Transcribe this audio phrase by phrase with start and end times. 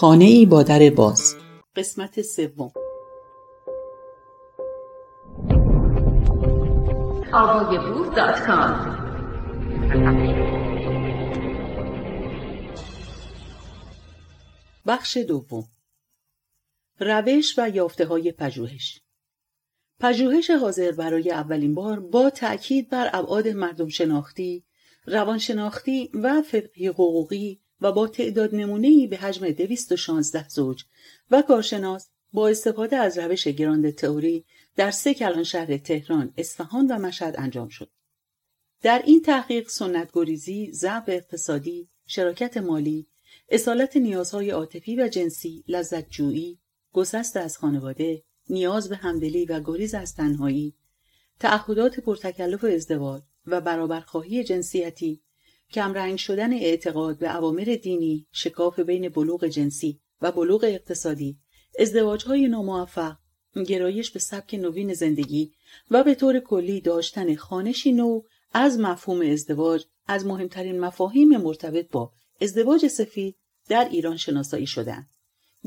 [0.00, 1.36] خانه ای با در باز.
[1.76, 2.72] قسمت سوم.
[14.86, 15.64] بخش دوم.
[17.00, 19.00] روش و یافته های پژوهش.
[20.00, 24.64] پژوهش حاضر برای اولین بار با تأکید بر ابعاد مردم شناختی،
[25.06, 30.84] روانشناختی و فقهی حقوقی و با تعداد نمونه‌ای به حجم 216 زوج
[31.30, 34.44] و کارشناس با استفاده از روش گراند تئوری
[34.76, 37.90] در سه کلان شهر تهران، اصفهان و مشهد انجام شد.
[38.82, 43.06] در این تحقیق سنت گریزی، ضعف اقتصادی، شراکت مالی،
[43.48, 46.58] اصالت نیازهای عاطفی و جنسی، لذت جویی،
[46.92, 50.74] گسست از خانواده، نیاز به همدلی و گریز از تنهایی،
[51.40, 55.20] تعهدات پرتکلف ازدواج و برابرخواهی جنسیتی،
[55.72, 61.38] کمرنگ شدن اعتقاد به عوامر دینی، شکاف بین بلوغ جنسی و بلوغ اقتصادی،
[61.78, 63.16] ازدواجهای ناموفق،
[63.66, 65.52] گرایش به سبک نوین زندگی
[65.90, 72.12] و به طور کلی داشتن خانشی نو از مفهوم ازدواج از مهمترین مفاهیم مرتبط با
[72.40, 73.36] ازدواج سفید
[73.68, 75.10] در ایران شناسایی شدند.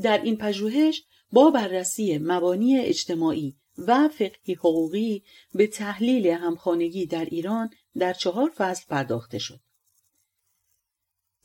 [0.02, 5.22] در این پژوهش با بررسی مبانی اجتماعی و فقهی حقوقی
[5.54, 9.60] به تحلیل همخانگی در ایران در چهار فصل پرداخته شد.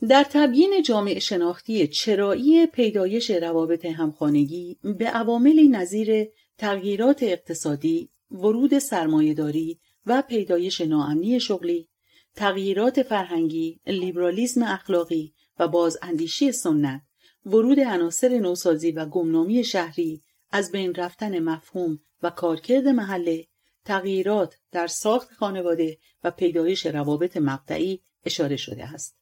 [0.06, 9.80] در تبیین جامعه شناختی چرایی پیدایش روابط همخانگی به عواملی نظیر تغییرات اقتصادی، ورود سرمایهداری
[10.06, 11.88] و پیدایش ناامنی شغلی،
[12.34, 17.02] تغییرات فرهنگی، لیبرالیزم اخلاقی و بازاندیشی سنت،
[17.46, 23.46] ورود عناصر نوسازی و گمنامی شهری، از بین رفتن مفهوم و کارکرد محله،
[23.84, 29.18] تغییرات در ساخت خانواده و پیدایش روابط مقطعی اشاره شده است.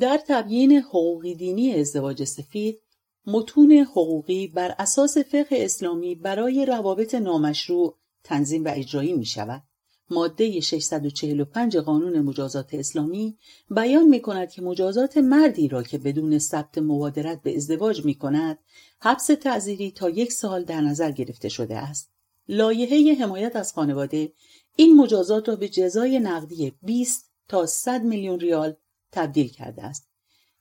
[0.00, 2.82] در تبیین حقوقی دینی ازدواج سفید
[3.26, 9.62] متون حقوقی بر اساس فقه اسلامی برای روابط نامشروع تنظیم و اجرایی می شود.
[10.10, 13.38] ماده 645 قانون مجازات اسلامی
[13.70, 18.58] بیان می کند که مجازات مردی را که بدون ثبت مبادرت به ازدواج می کند
[19.00, 22.12] حبس تعذیری تا یک سال در نظر گرفته شده است.
[22.48, 24.32] لایحه حمایت از خانواده
[24.76, 28.74] این مجازات را به جزای نقدی 20 تا 100 میلیون ریال
[29.12, 30.08] تبدیل کرده است.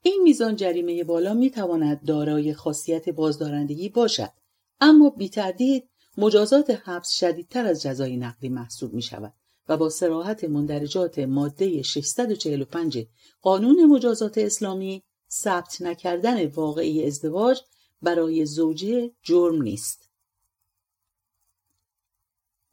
[0.02, 4.32] این میزان جریمه بالا می تواند دارای خاصیت بازدارندگی باشد
[4.80, 9.34] اما بی تردید مجازات حبس شدیدتر از جزای نقدی محسوب می شود
[9.70, 13.08] و با سراحت مندرجات ماده 645
[13.42, 17.62] قانون مجازات اسلامی ثبت نکردن واقعی ازدواج
[18.02, 20.12] برای زوجه جرم نیست.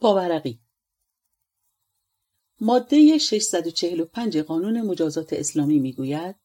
[0.01, 0.64] پاورقی
[2.61, 6.37] ماده 645 قانون مجازات اسلامی می‌گوید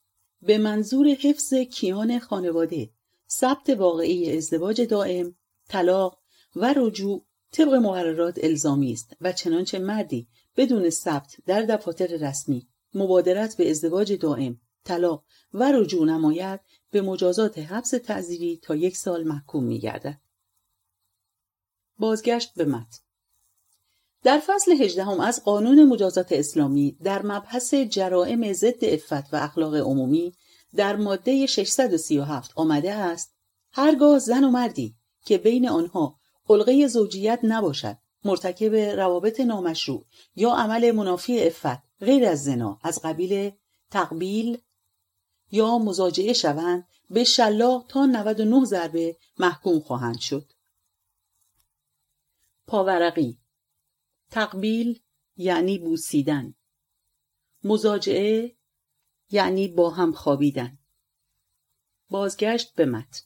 [0.41, 2.89] به منظور حفظ کیان خانواده
[3.31, 5.35] ثبت واقعی ازدواج دائم
[5.67, 6.21] طلاق
[6.55, 10.27] و رجوع طبق مقررات الزامی است و چنانچه مردی
[10.57, 16.59] بدون ثبت در دفاتر رسمی مبادرت به ازدواج دائم طلاق و رجوع نماید
[16.91, 20.21] به مجازات حبس تعذیری تا یک سال محکوم میگردد.
[21.97, 22.97] بازگشت به متن.
[24.23, 30.33] در فصل هجدهم از قانون مجازات اسلامی در مبحث جرائم ضد عفت و اخلاق عمومی
[30.75, 33.35] در ماده 637 آمده است
[33.71, 36.19] هرگاه زن و مردی که بین آنها
[36.49, 40.05] حلقه زوجیت نباشد مرتکب روابط نامشروع
[40.35, 43.51] یا عمل منافی عفت غیر از زنا از قبیل
[43.91, 44.57] تقبیل
[45.51, 50.51] یا مزاجعه شوند به شلاق تا 99 ضربه محکوم خواهند شد.
[52.67, 53.38] پاورقی
[54.31, 54.99] تقبیل
[55.37, 56.53] یعنی بوسیدن.
[57.63, 58.55] مزاجعه
[59.31, 60.77] یعنی با هم خوابیدن.
[62.09, 63.21] بازگشت به متن.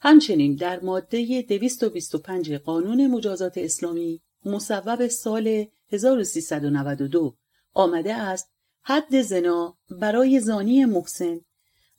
[0.00, 7.36] همچنین در ماده 225 قانون مجازات اسلامی مصوب سال 1392
[7.72, 8.52] آمده است
[8.82, 11.40] حد زنا برای زانی محسن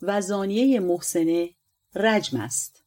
[0.01, 1.55] و زانیه محسنه
[1.95, 2.83] رجم است.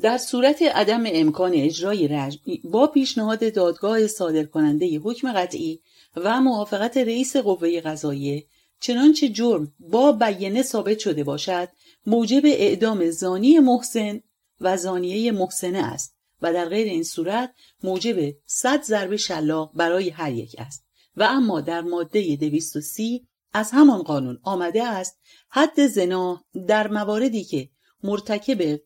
[0.00, 5.80] در صورت عدم امکان اجرای رجم با پیشنهاد دادگاه صادرکننده حکم قطعی
[6.16, 8.46] و موافقت رئیس قوه قضاییه
[8.80, 11.68] چنانچه جرم با بیانه ثابت شده باشد
[12.06, 14.20] موجب اعدام زانی محسن
[14.60, 20.32] و زانیه محسنه است و در غیر این صورت موجب صد ضرب شلاق برای هر
[20.32, 20.86] یک است.
[21.16, 27.68] و اما در ماده 230 از همان قانون آمده است حد زنا در مواردی که
[28.02, 28.80] مرتکب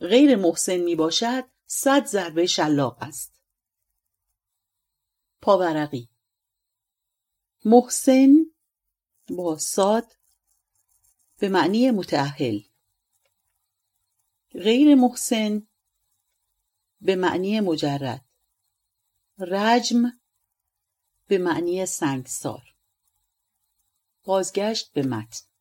[0.00, 3.40] غیر محسن می باشد صد ضربه شلاق است.
[5.40, 6.08] پاورقی.
[7.64, 8.30] محسن
[9.30, 10.16] با ساد
[11.38, 12.60] به معنی متعهل
[14.52, 15.68] غیر محسن
[17.00, 18.24] به معنی مجرد.
[19.38, 20.02] رجم
[21.26, 22.74] به معنی سنگسار.
[24.24, 25.53] بازگشت به متن.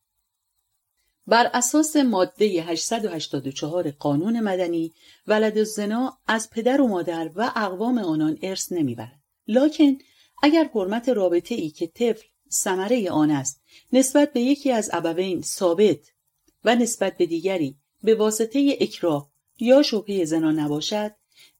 [1.28, 4.94] بر اساس ماده 884 قانون مدنی
[5.28, 9.22] ولد الزنا از پدر و مادر و اقوام آنان ارث نمی‌برد.
[9.48, 9.98] لکن
[10.44, 13.62] اگر حرمت رابطه ای که طفل ثمره آن است
[13.94, 16.00] نسبت به یکی از ابوین ثابت
[16.66, 19.30] و نسبت به دیگری به واسطه اکراه
[19.60, 21.12] یا شبهه زنا نباشد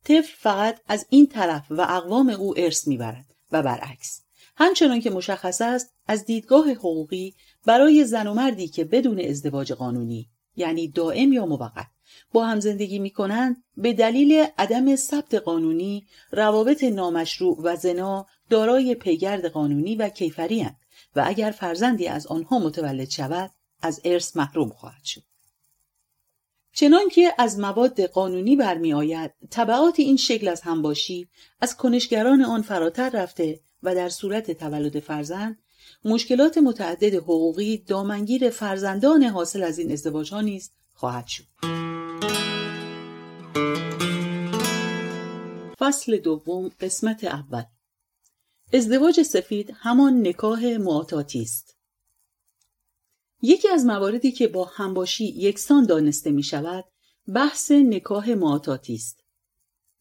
[0.04, 4.24] طفل فقط از این طرف و اقوام او ارث می‌برد و برعکس.
[4.56, 10.30] همچنان که مشخص است از دیدگاه حقوقی برای زن و مردی که بدون ازدواج قانونی
[10.56, 11.88] یعنی دائم یا موقت
[12.34, 18.96] با هم زندگی می کنند به دلیل عدم ثبت قانونی روابط نامشروع و زنا دارای
[18.96, 20.70] پیگرد قانونی و کیفری
[21.16, 23.52] و اگر فرزندی از آنها متولد شود
[23.82, 25.22] از ارث محروم خواهد شد.
[26.74, 31.28] چنانکه از مواد قانونی برمی آید طبعات این شکل از همباشی
[31.62, 35.63] از کنشگران آن فراتر رفته و در صورت تولد فرزند
[36.06, 41.44] مشکلات متعدد حقوقی دامنگیر فرزندان حاصل از این ازدواج ها نیز خواهد شد.
[45.80, 47.64] فصل دوم قسمت اول
[48.74, 51.78] ازدواج سفید همان نکاح معاتاتی است.
[53.42, 56.86] یکی از مواردی که با همباشی یکسان دانسته می شود
[57.28, 59.24] بحث نکاح معاتاتی است.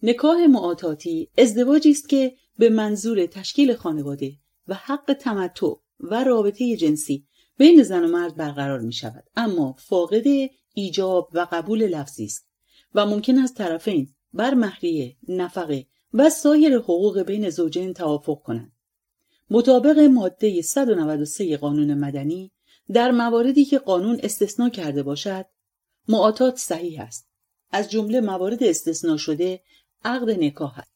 [0.03, 4.33] نکاح معاتاتی ازدواجی است که به منظور تشکیل خانواده
[4.69, 7.27] و حق تمتع و رابطه جنسی
[7.59, 10.25] بین زن و مرد برقرار می شود اما فاقد
[10.75, 12.49] ایجاب و قبول لفظی است
[12.95, 18.73] و ممکن است طرفین بر مهریه، نفقه و سایر حقوق بین زوجین توافق کنند.
[19.51, 22.53] مطابق ماده 193 قانون مدنی
[22.93, 25.47] در مواردی که قانون استثنا کرده باشد
[26.09, 27.29] معاتات صحیح است.
[27.71, 29.61] از جمله موارد استثنا شده
[30.05, 30.93] عقد نکاح است.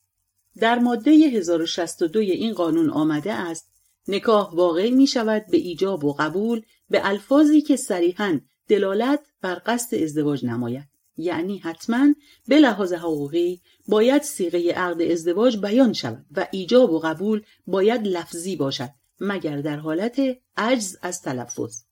[0.56, 3.75] در ماده 1062 این قانون آمده است
[4.08, 9.96] نکاح واقع می شود به ایجاب و قبول به الفاظی که صریحا دلالت بر قصد
[10.02, 10.88] ازدواج نماید.
[11.16, 12.14] یعنی حتما
[12.48, 18.56] به لحاظ حقوقی باید سیغه عقد ازدواج بیان شود و ایجاب و قبول باید لفظی
[18.56, 20.20] باشد مگر در حالت
[20.56, 21.82] عجز از تلفظ.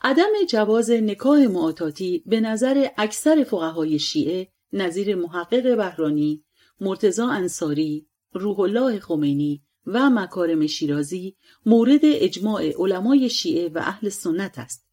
[0.00, 6.44] عدم جواز نکاح معاتاتی به نظر اکثر فقهای شیعه نظیر محقق بهرانی
[6.80, 11.36] مرتزا انصاری روح الله خمینی و مکارم شیرازی
[11.66, 14.86] مورد اجماع علمای شیعه و اهل سنت است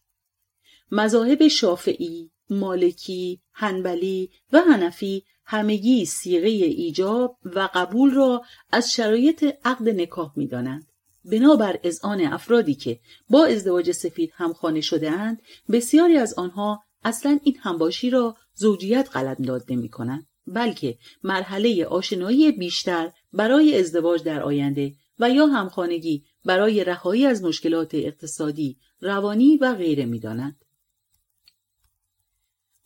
[0.91, 8.41] مذاهب شافعی مالکی، هنبلی و هنفی همگی سیغه ایجاب و قبول را
[8.71, 10.87] از شرایط عقد نکاح می دانند.
[11.25, 12.99] بنابر اذعان افرادی که
[13.29, 15.41] با ازدواج سفید همخانه شده اند
[15.71, 23.11] بسیاری از آنها اصلا این همباشی را زوجیت قلمداد نمی کنند بلکه مرحله آشنایی بیشتر
[23.33, 30.05] برای ازدواج در آینده و یا همخانگی برای رهایی از مشکلات اقتصادی، روانی و غیره
[30.05, 30.65] می‌دانند.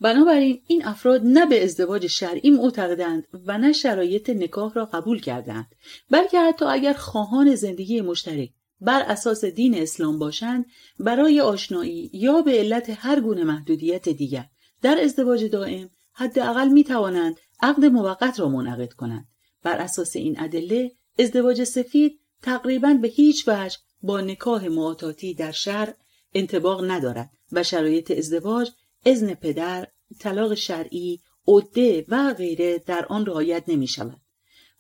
[0.02, 5.76] بنابراین این افراد نه به ازدواج شرعی معتقدند و نه شرایط نکاح را قبول کردند
[6.10, 8.50] بلکه حتی اگر خواهان زندگی مشترک
[8.82, 10.66] بر اساس دین اسلام باشند
[11.00, 14.46] برای آشنایی یا به علت هر گونه محدودیت دیگر
[14.82, 19.28] در ازدواج دائم حداقل می توانند عقد موقت را منعقد کنند
[19.64, 25.94] بر اساس این ادله ازدواج سفید تقریبا به هیچ وجه با نکاح معاتاتی در شرع
[26.34, 28.72] انتباق ندارد و شرایط ازدواج
[29.06, 29.88] اذن پدر
[30.20, 34.22] طلاق شرعی عده و غیره در آن رعایت نمی شود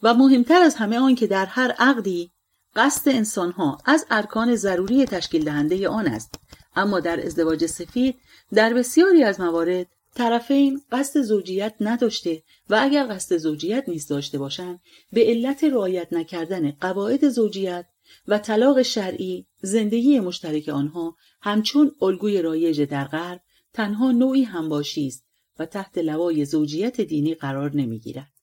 [0.03, 2.31] و مهمتر از همه آن که در هر عقدی
[2.75, 6.35] قصد انسانها از ارکان ضروری تشکیل دهنده آن است.
[6.75, 8.15] اما در ازدواج سفید
[8.53, 14.79] در بسیاری از موارد طرفین قصد زوجیت نداشته و اگر قصد زوجیت نیز داشته باشند
[15.11, 17.85] به علت رعایت نکردن قواعد زوجیت
[18.27, 23.41] و طلاق شرعی زندگی مشترک آنها همچون الگوی رایج در غرب
[23.73, 25.25] تنها نوعی همباشی است
[25.59, 28.33] و تحت لوای زوجیت دینی قرار نمی‌گیرد.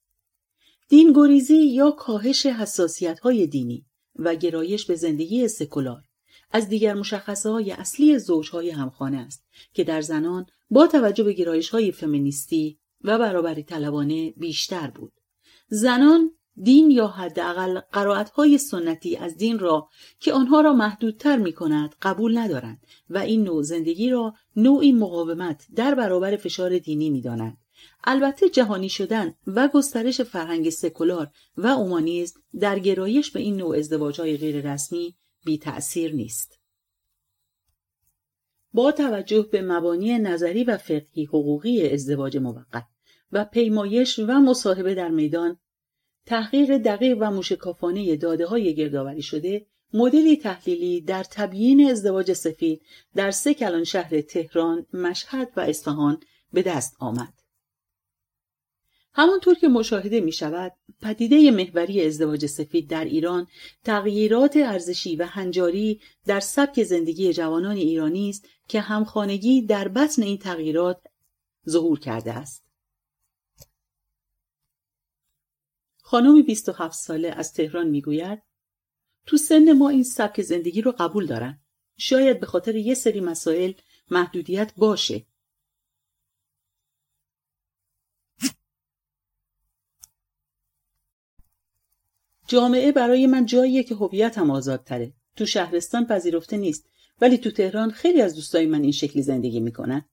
[0.89, 3.87] دینگریزی یا کاهش حساسیت های دینی
[4.17, 6.03] و گرایش به زندگی سکولار
[6.51, 11.71] از دیگر مشخصه های اصلی زوجهای همخانه است که در زنان با توجه به گرایش
[11.71, 15.13] های فمینیستی و برابری طلبانه بیشتر بود.
[15.69, 16.31] زنان
[16.63, 17.81] دین یا حداقل
[18.35, 19.89] های سنتی از دین را
[20.21, 25.67] که آنها را محدودتر می کند قبول ندارند و این نوع زندگی را نوعی مقاومت
[25.75, 27.57] در برابر فشار دینی می دانند.
[28.05, 34.21] البته جهانی شدن و گسترش فرهنگ سکولار و اومانیزم در گرایش به این نوع ازدواج
[34.21, 36.61] های غیر رسمی بی تأثیر نیست.
[38.73, 42.87] با توجه به مبانی نظری و فقهی حقوقی ازدواج موقت
[43.33, 45.59] و پیمایش و مصاحبه در میدان
[46.27, 52.83] تحقیق دقیق و موشکافانه داده های گردآوری شده مدلی تحلیلی در تبیین ازدواج سفید
[53.15, 56.21] در سه کلان شهر تهران، مشهد و اصفهان
[56.53, 57.40] به دست آمد.
[59.13, 63.47] همانطور که مشاهده می شود، پدیده محوری ازدواج سفید در ایران
[63.85, 70.39] تغییرات ارزشی و هنجاری در سبک زندگی جوانان ایرانی است که همخانگی در بطن این
[70.39, 71.03] تغییرات
[71.69, 72.65] ظهور کرده است.
[76.03, 78.43] خانم 27 ساله از تهران می‌گوید
[79.27, 81.61] تو سن ما این سبک زندگی رو قبول دارن.
[81.97, 83.73] شاید به خاطر یه سری مسائل
[84.11, 85.27] محدودیت باشه.
[92.51, 95.13] جامعه برای من جاییه که هویتم آزادتره.
[95.37, 96.85] تو شهرستان پذیرفته نیست
[97.21, 100.05] ولی تو تهران خیلی از دوستای من این شکلی زندگی می‌کنن.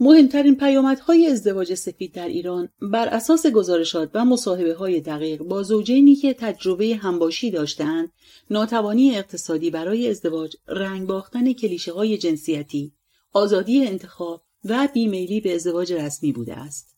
[0.00, 6.14] مهمترین پیامدهای ازدواج سفید در ایران بر اساس گزارشات و مصاحبه های دقیق با زوجینی
[6.14, 8.12] که تجربه همباشی داشتهاند
[8.50, 12.92] ناتوانی اقتصادی برای ازدواج رنگ باختن کلیشه های جنسیتی
[13.32, 16.91] آزادی انتخاب و بیمیلی به ازدواج رسمی بوده است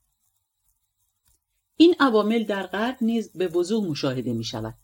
[1.77, 4.75] این عوامل در غرب نیز به وضوح مشاهده می شود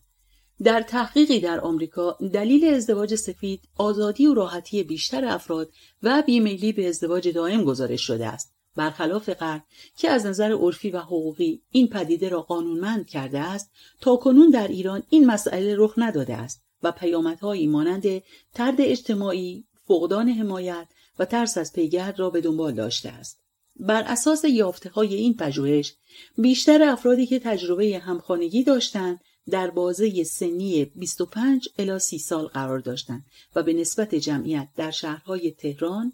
[0.63, 5.71] در تحقیقی در آمریکا دلیل ازدواج سفید آزادی و راحتی بیشتر افراد
[6.03, 8.55] و بیمیلی به ازدواج دائم گزارش شده است.
[8.75, 9.63] برخلاف غرب
[9.97, 13.71] که از نظر عرفی و حقوقی این پدیده را قانونمند کرده است
[14.01, 18.21] تا کنون در ایران این مسئله رخ نداده است و پیامدهایی مانند
[18.53, 20.87] ترد اجتماعی فقدان حمایت
[21.19, 23.40] و ترس از پیگرد را به دنبال داشته است.
[23.79, 25.93] بر اساس یافته های این پژوهش
[26.37, 33.25] بیشتر افرادی که تجربه همخانگی داشتند در بازه سنی 25 الی 30 سال قرار داشتند
[33.55, 36.13] و به نسبت جمعیت در شهرهای تهران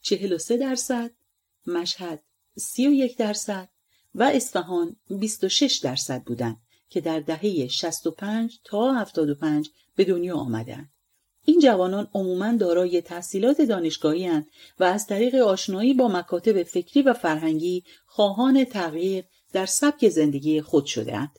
[0.00, 1.10] 43 درصد،
[1.66, 2.22] مشهد
[2.56, 3.68] 31 درصد
[4.14, 6.56] و اصفهان 26 درصد بودند
[6.88, 10.92] که در دهه 65 تا 75 به دنیا آمدند.
[11.48, 14.46] این جوانان عموما دارای تحصیلات دانشگاهی هستند
[14.80, 20.86] و از طریق آشنایی با مکاتب فکری و فرهنگی خواهان تغییر در سبک زندگی خود
[20.86, 21.38] شدهاند.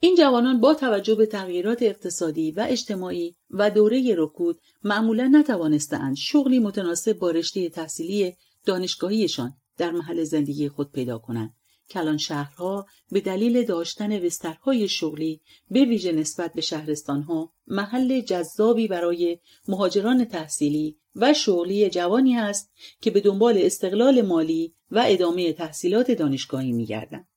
[0.00, 6.58] این جوانان با توجه به تغییرات اقتصادی و اجتماعی و دوره رکود معمولا نتوانستند شغلی
[6.58, 11.55] متناسب با رشته تحصیلی دانشگاهیشان در محل زندگی خود پیدا کنند
[11.90, 15.40] کلان شهرها به دلیل داشتن وسترهای شغلی
[15.70, 19.38] به ویژه نسبت به شهرستانها محل جذابی برای
[19.68, 26.72] مهاجران تحصیلی و شغلی جوانی است که به دنبال استقلال مالی و ادامه تحصیلات دانشگاهی
[26.72, 27.28] میگردند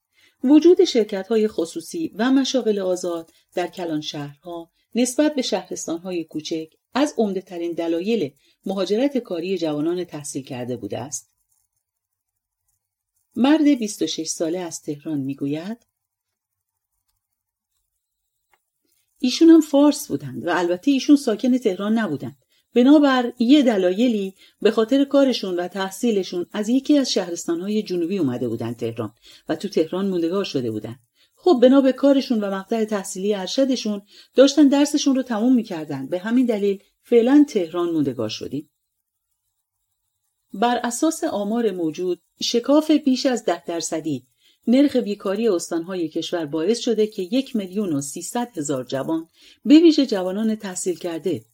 [0.44, 6.68] وجود شرکت های خصوصی و مشاغل آزاد در کلان شهرها نسبت به شهرستان های کوچک
[6.94, 8.32] از عمده ترین دلایل
[8.66, 11.29] مهاجرت کاری جوانان تحصیل کرده بوده است.
[13.36, 15.78] مرد 26 ساله از تهران می‌گوید
[19.20, 22.38] ایشون هم فارس بودند و البته ایشون ساکن تهران نبودند
[22.76, 28.74] بنابر یه دلایلی به خاطر کارشون و تحصیلشون از یکی از شهرستانهای جنوبی اومده بودن
[28.74, 29.14] تهران
[29.50, 30.96] و تو تهران موندگار شده بودن.
[31.36, 34.02] خب بنا به کارشون و مقطع تحصیلی ارشدشون
[34.36, 36.08] داشتن درسشون رو تموم می‌کردن.
[36.08, 38.70] به همین دلیل فعلا تهران موندگار شدیم.
[40.54, 44.28] بر اساس آمار موجود شکاف بیش از ده درصدی
[44.68, 49.28] نرخ بیکاری استانهای کشور باعث شده که یک میلیون و سیصد هزار جوان
[49.66, 51.46] به ویژه جوانان تحصیل کرده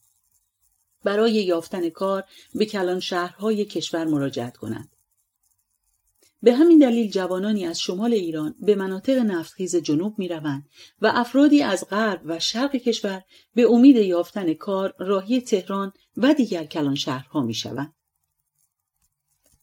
[1.04, 2.24] برای یافتن کار
[2.54, 4.96] به کلان شهرهای کشور مراجعت کنند.
[6.42, 10.68] به همین دلیل جوانانی از شمال ایران به مناطق نفتخیز جنوب می روند
[11.02, 13.22] و افرادی از غرب و شرق کشور
[13.54, 17.94] به امید یافتن کار راهی تهران و دیگر کلان شهرها می شوند.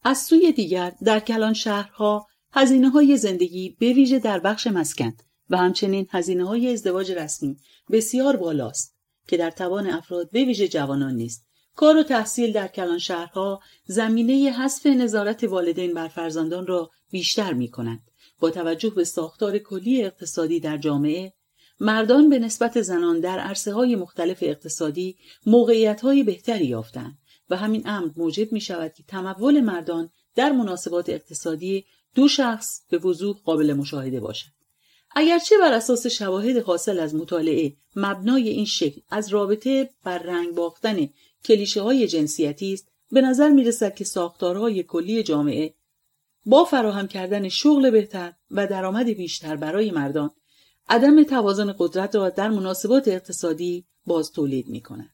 [0.04, 5.12] از سوی دیگر در کلان شهرها هزینه های زندگی به ویژه در بخش مسکن
[5.50, 7.56] و همچنین هزینه های ازدواج رسمی
[7.90, 8.94] بسیار بالاست.
[9.28, 11.46] که در توان افراد به ویژه جوانان نیست
[11.76, 17.70] کار و تحصیل در کلان شهرها زمینه حذف نظارت والدین بر فرزندان را بیشتر می
[17.70, 18.02] کنند.
[18.40, 21.32] با توجه به ساختار کلی اقتصادی در جامعه
[21.80, 27.18] مردان به نسبت زنان در عرصه های مختلف اقتصادی موقعیت های بهتری یافتند
[27.50, 31.84] و همین امر موجب می شود که تمول مردان در مناسبات اقتصادی
[32.14, 34.50] دو شخص به وضوح قابل مشاهده باشد.
[35.16, 41.08] اگرچه بر اساس شواهد حاصل از مطالعه مبنای این شکل از رابطه بر رنگ باختن
[41.44, 45.74] کلیشه های جنسیتی است به نظر می رسد که ساختارهای کلی جامعه
[46.46, 50.30] با فراهم کردن شغل بهتر و درآمد بیشتر برای مردان
[50.88, 55.13] عدم توازن قدرت را در مناسبات اقتصادی باز تولید می کند.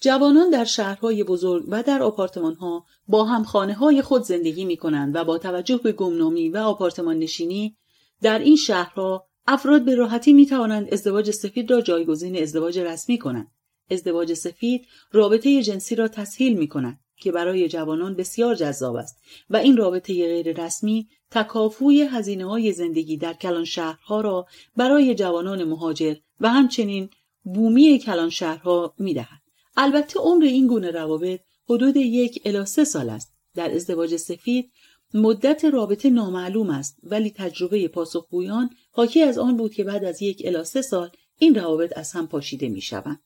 [0.00, 5.16] جوانان در شهرهای بزرگ و در آپارتمانها با هم خانه های خود زندگی می کنند
[5.16, 7.76] و با توجه به گمنامی و آپارتمان نشینی
[8.22, 13.50] در این شهرها افراد به راحتی می توانند ازدواج سفید را جایگزین ازدواج رسمی کنند.
[13.90, 19.16] ازدواج سفید رابطه جنسی را تسهیل می کند که برای جوانان بسیار جذاب است
[19.50, 25.64] و این رابطه غیر رسمی تکافوی هزینه های زندگی در کلان شهرها را برای جوانان
[25.64, 27.10] مهاجر و همچنین
[27.42, 29.45] بومی کلان شهرها می دهد.
[29.76, 33.32] البته عمر این گونه روابط حدود یک الی سه سال است.
[33.54, 34.72] در ازدواج سفید
[35.14, 40.42] مدت رابطه نامعلوم است ولی تجربه پاسخگویان حاکی از آن بود که بعد از یک
[40.44, 43.22] الی سه سال این روابط از هم پاشیده می شوند.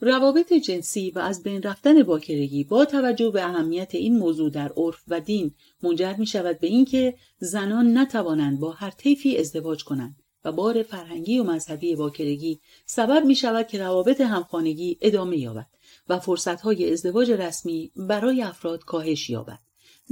[0.00, 5.02] روابط جنسی و از بین رفتن باکرگی با توجه به اهمیت این موضوع در عرف
[5.08, 10.52] و دین منجر می شود به اینکه زنان نتوانند با هر طیفی ازدواج کنند و
[10.52, 15.66] بار فرهنگی و مذهبی باکرگی سبب می شود که روابط همخانگی ادامه یابد
[16.08, 19.58] و فرصتهای ازدواج رسمی برای افراد کاهش یابد.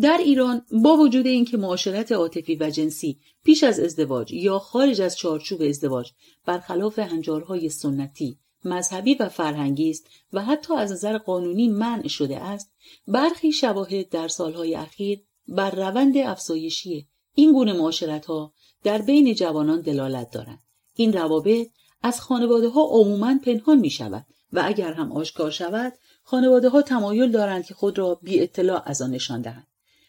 [0.03, 5.17] در ایران با وجود اینکه معاشرت عاطفی و جنسی پیش از ازدواج یا خارج از
[5.17, 6.13] چارچوب ازدواج
[6.47, 12.73] برخلاف هنجارهای سنتی مذهبی و فرهنگی است و حتی از نظر قانونی منع شده است
[13.07, 19.81] برخی شواهد در سالهای اخیر بر روند افزایشی این گونه معاشرت ها در بین جوانان
[19.81, 20.63] دلالت دارند.
[20.95, 21.67] این روابط
[22.03, 27.31] از خانواده ها عموما پنهان می شود و اگر هم آشکار شود خانواده ها تمایل
[27.31, 29.67] دارند که خود را بی اطلاع از آن نشان دهند.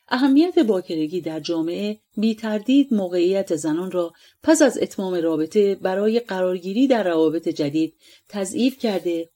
[0.08, 4.14] اهمیت باکرگی در جامعه بی تردید موقعیت زنان را
[4.44, 7.96] پس از اتمام رابطه برای قرارگیری در روابط جدید
[8.30, 9.30] تضعیف کرده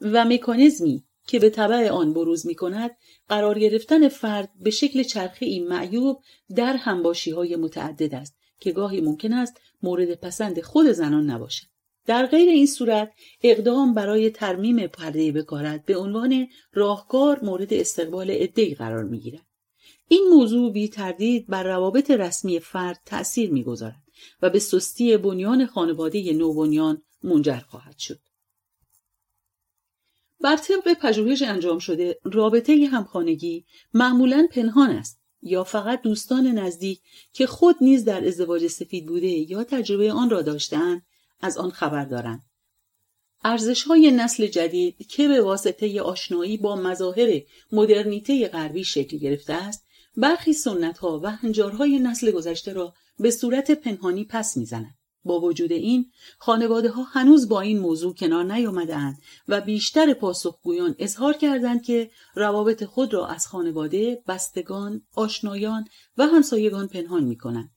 [0.00, 2.90] و مکانیزمی که به طبع آن بروز می کند
[3.28, 6.22] قرار گرفتن فرد به شکل چرخی معیوب
[6.56, 8.36] در همباشی های متعدد است.
[8.60, 11.66] که گاهی ممکن است مورد پسند خود زنان نباشد.
[12.06, 18.74] در غیر این صورت اقدام برای ترمیم پرده بکارت به عنوان راهکار مورد استقبال عدهای
[18.74, 19.46] قرار می گیرد.
[20.08, 24.02] این موضوع بی تردید بر روابط رسمی فرد تأثیر می‌گذارد
[24.42, 28.20] و به سستی بنیان خانواده نوبنیان منجر خواهد شد.
[30.40, 37.00] بر طبق پژوهش انجام شده رابطه همخانگی معمولا پنهان است یا فقط دوستان نزدیک
[37.32, 41.02] که خود نیز در ازدواج سفید بوده یا تجربه آن را داشتهاند
[41.40, 42.42] از آن خبر دارند
[43.44, 49.86] ارزش های نسل جدید که به واسطه آشنایی با مظاهر مدرنیته غربی شکل گرفته است
[50.16, 54.95] برخی سنت ها و هنجارهای نسل گذشته را به صورت پنهانی پس می‌زنند.
[55.26, 61.32] با وجود این خانواده ها هنوز با این موضوع کنار نیامدهاند و بیشتر پاسخگویان اظهار
[61.32, 65.84] کردند که روابط خود را از خانواده، بستگان، آشنایان
[66.16, 67.70] و همسایگان پنهان می کنند.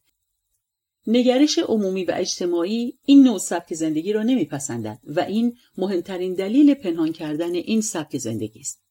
[1.08, 7.12] نگرش عمومی و اجتماعی این نوع سبک زندگی را نمیپسندد و این مهمترین دلیل پنهان
[7.12, 8.84] کردن این سبک زندگی است.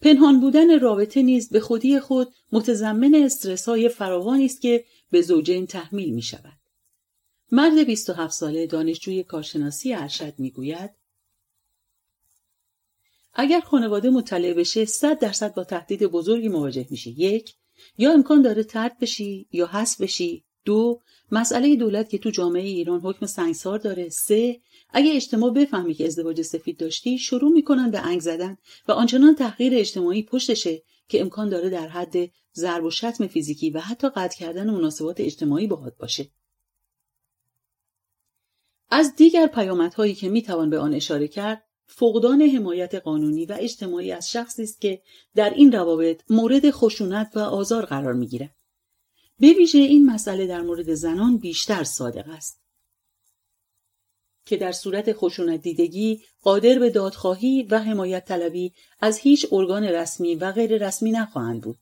[0.00, 5.66] پنهان بودن رابطه نیز به خودی خود متضمن استرس های فراوانی است که به زوجین
[5.66, 6.55] تحمیل می شود.
[7.52, 10.90] مرد 27 ساله دانشجوی کارشناسی ارشد می گوید
[13.38, 17.10] اگر خانواده مطلع بشه 100 درصد با تهدید بزرگی مواجه میشی.
[17.10, 17.54] یک
[17.98, 20.44] یا امکان داره ترد بشی یا حذف بشی.
[20.64, 21.00] دو
[21.32, 24.08] مسئله دولت که تو جامعه ایران حکم سنگسار داره.
[24.08, 28.56] سه اگه اجتماع بفهمی که ازدواج سفید داشتی شروع می‌کنن به انگ زدن
[28.88, 32.16] و آنچنان تحقیر اجتماعی پشتشه که امکان داره در حد
[32.54, 36.30] ضرب و شتم فیزیکی و حتی قطع کردن مناسبات اجتماعی باهات باشه
[38.90, 44.30] از دیگر پیامدهایی که می‌توان به آن اشاره کرد فقدان حمایت قانونی و اجتماعی از
[44.30, 45.02] شخصی است که
[45.34, 48.56] در این روابط مورد خشونت و آزار قرار می‌گیرد
[49.38, 52.60] به ویژه این مسئله در مورد زنان بیشتر صادق است
[54.46, 60.34] که در صورت خشونت دیدگی قادر به دادخواهی و حمایت طلبی از هیچ ارگان رسمی
[60.34, 61.78] و غیر رسمی نخواهند بود.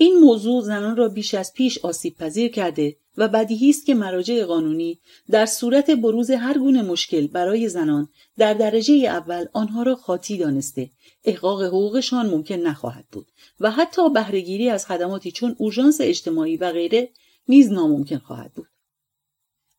[0.00, 4.44] این موضوع زنان را بیش از پیش آسیب پذیر کرده و بدیهی است که مراجع
[4.44, 8.08] قانونی در صورت بروز هر گونه مشکل برای زنان
[8.38, 10.90] در درجه اول آنها را خاطی دانسته.
[11.24, 13.26] احقاق حقوقشان ممکن نخواهد بود
[13.60, 17.08] و حتی بهرهگیری از خدماتی چون اورژانس اجتماعی و غیره
[17.48, 18.68] نیز ناممکن خواهد بود.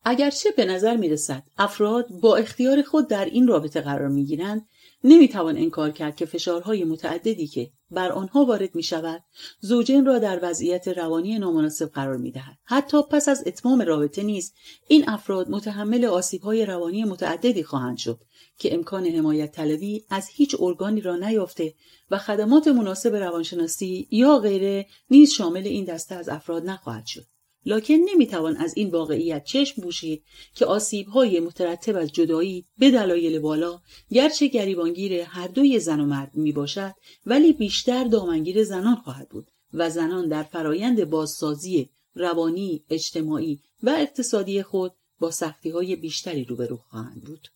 [0.04, 4.68] اگرچه به نظر می رسد افراد با اختیار خود در این رابطه قرار می گیرند
[5.04, 9.24] نمی توان انکار کرد که فشارهای متعددی که بر آنها وارد می شود
[9.60, 12.58] زوجین را در وضعیت روانی نامناسب قرار می دهد.
[12.64, 14.52] حتی پس از اتمام رابطه نیز
[14.88, 18.20] این افراد متحمل آسیبهای روانی متعددی خواهند شد
[18.58, 21.74] که امکان حمایت طلبی از هیچ ارگانی را نیافته
[22.10, 27.26] و خدمات مناسب روانشناسی یا غیره نیز شامل این دسته از افراد نخواهد شد.
[27.66, 30.22] لکن نمی‌توان از این واقعیت چشم پوشید
[30.54, 36.34] که آسیبهای مترتب از جدایی به دلایل بالا گرچه گریبانگیر هر دوی زن و مرد
[36.34, 36.94] می باشد
[37.26, 44.62] ولی بیشتر دامنگیر زنان خواهد بود و زنان در فرایند بازسازی روانی، اجتماعی و اقتصادی
[44.62, 47.48] خود با سختی های بیشتری روبرو خواهند بود.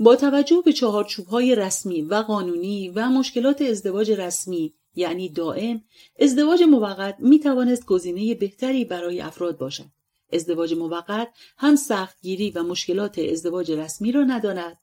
[0.00, 5.82] با توجه به چهارچوبهای رسمی و قانونی و مشکلات ازدواج رسمی یعنی دائم
[6.20, 9.90] ازدواج موقت می توانست گزینه بهتری برای افراد باشد.
[10.32, 14.78] ازدواج موقت هم سختگیری و مشکلات ازدواج رسمی را نداند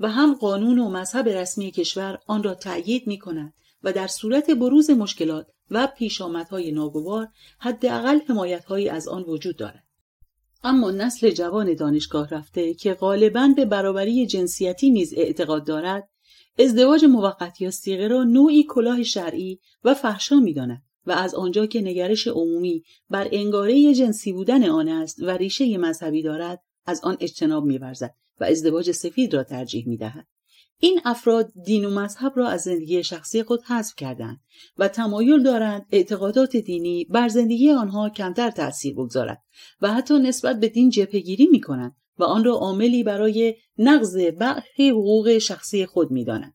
[0.00, 4.50] و هم قانون و مذهب رسمی کشور آن را تأیید می کند و در صورت
[4.50, 9.84] بروز مشکلات و پیشامدهای ناگوار حداقل حمایتهایی از آن وجود دارد.
[10.64, 16.08] اما نسل جوان دانشگاه رفته که غالبا به برابری جنسیتی نیز اعتقاد دارد
[16.58, 21.80] ازدواج موقت یا سیغه را نوعی کلاه شرعی و فحشا می‌داند و از آنجا که
[21.80, 27.64] نگرش عمومی بر انگاره جنسی بودن آن است و ریشه مذهبی دارد از آن اجتناب
[27.64, 30.26] میورزد و ازدواج سفید را ترجیح می‌دهد.
[30.80, 34.40] این افراد دین و مذهب را از زندگی شخصی خود حذف کردند
[34.78, 39.42] و تمایل دارند اعتقادات دینی بر زندگی آنها کمتر تأثیر بگذارد
[39.80, 44.90] و حتی نسبت به دین جبهگیری می کنند و آن را عاملی برای نقض برخی
[44.90, 46.54] حقوق شخصی خود می دانند.